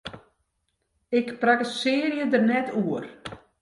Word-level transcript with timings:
Ik 1.19 1.27
prakkesearje 1.41 2.23
der 2.33 2.43
net 2.49 2.67
oer! 2.83 3.05